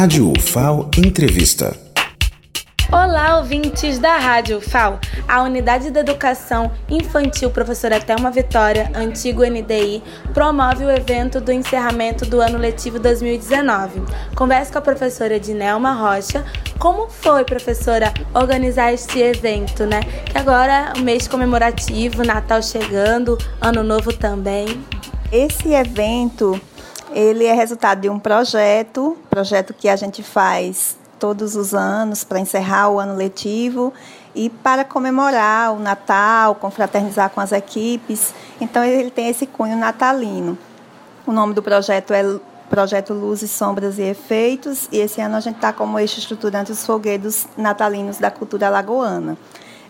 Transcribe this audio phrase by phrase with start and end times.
[0.00, 1.76] Rádio UFAO Entrevista.
[2.88, 5.00] Olá, ouvintes da Rádio FAO.
[5.26, 10.00] A Unidade de Educação Infantil Professora Thelma Vitória, antigo NDI,
[10.32, 14.00] promove o evento do encerramento do ano letivo 2019.
[14.36, 16.44] Converse com a professora Dinelma Rocha.
[16.78, 19.98] Como foi, professora, organizar este evento, né?
[20.30, 24.80] Que agora é o mês comemorativo, Natal chegando, Ano Novo também.
[25.32, 26.58] Esse evento,
[27.12, 32.38] ele é resultado de um projeto, projeto que a gente faz todos os anos para
[32.38, 33.92] encerrar o ano letivo
[34.34, 38.32] e para comemorar o Natal, confraternizar com as equipes.
[38.60, 40.56] Então ele tem esse cunho natalino.
[41.26, 42.22] O nome do projeto é
[42.70, 46.84] Projeto Luzes, Sombras e Efeitos, e esse ano a gente está como eixo estruturante os
[46.84, 49.36] foguedos natalinos da cultura alagoana.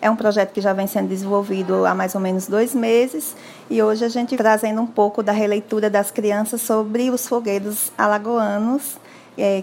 [0.00, 3.34] É um projeto que já vem sendo desenvolvido há mais ou menos dois meses
[3.68, 8.96] e hoje a gente trazendo um pouco da releitura das crianças sobre os foguedos alagoanos
[9.38, 9.62] é,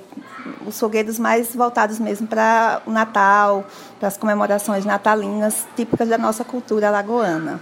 [0.66, 3.66] os foguetos mais voltados mesmo para o Natal,
[4.00, 7.60] para as comemorações natalinas típicas da nossa cultura alagoana.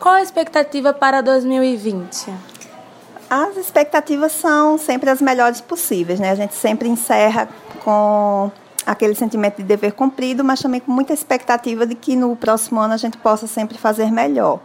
[0.00, 2.32] Qual a expectativa para 2020?
[3.28, 6.30] As expectativas são sempre as melhores possíveis, né?
[6.30, 7.48] A gente sempre encerra
[7.84, 8.50] com
[8.86, 12.94] aquele sentimento de dever cumprido, mas também com muita expectativa de que no próximo ano
[12.94, 14.60] a gente possa sempre fazer melhor.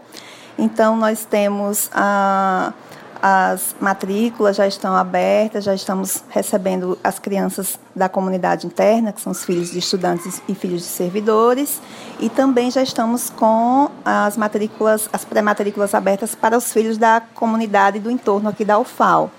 [0.58, 2.73] Então, nós temos a.
[2.73, 2.88] Ah,
[3.22, 9.32] as matrículas já estão abertas, já estamos recebendo as crianças da comunidade interna, que são
[9.32, 11.82] os filhos de estudantes e filhos de servidores,
[12.20, 18.00] e também já estamos com as matrículas, as pré-matrículas abertas para os filhos da comunidade
[18.00, 19.32] do entorno aqui da UFAL.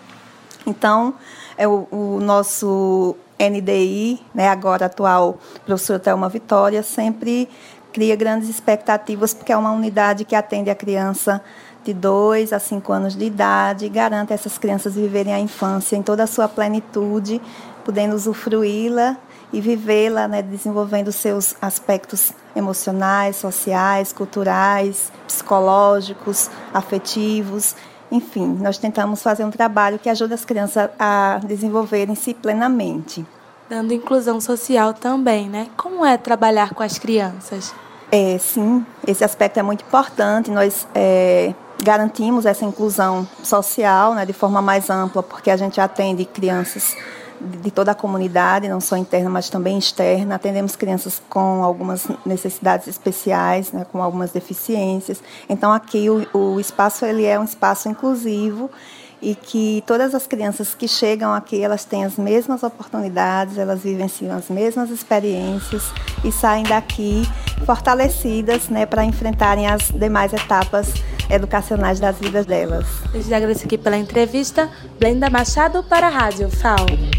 [0.67, 1.15] Então,
[1.57, 7.49] é o, o nosso NDI, né, agora atual professor Thelma Vitória, sempre
[7.93, 11.43] cria grandes expectativas, porque é uma unidade que atende a criança
[11.85, 16.03] de 2 a 5 anos de idade e garante essas crianças viverem a infância em
[16.03, 17.41] toda a sua plenitude,
[17.85, 19.17] podendo usufruí-la
[19.53, 27.75] e vivê-la, né, desenvolvendo seus aspectos emocionais, sociais, culturais, psicológicos, afetivos.
[28.11, 33.27] Enfim, nós tentamos fazer um trabalho que ajude as crianças a desenvolverem-se plenamente.
[33.69, 35.69] Dando inclusão social também, né?
[35.77, 37.75] Como é trabalhar com as crianças?
[38.11, 40.51] É, sim, esse aspecto é muito importante.
[40.51, 46.25] Nós é, garantimos essa inclusão social né, de forma mais ampla, porque a gente atende
[46.25, 46.97] crianças
[47.41, 50.35] de toda a comunidade, não só interna, mas também externa.
[50.35, 55.23] Atendemos crianças com algumas necessidades especiais, né, com algumas deficiências.
[55.49, 58.69] Então, aqui o, o espaço ele é um espaço inclusivo
[59.21, 64.37] e que todas as crianças que chegam aqui elas têm as mesmas oportunidades, elas vivenciam
[64.37, 65.83] as mesmas experiências
[66.25, 67.23] e saem daqui
[67.67, 70.93] fortalecidas né, para enfrentarem as demais etapas
[71.31, 72.87] educacionais das vidas delas.
[73.13, 74.69] Eu te agradeço aqui pela entrevista.
[74.99, 77.18] Blenda Machado para a Rádio FAO.